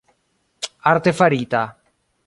artefarita 0.91 1.65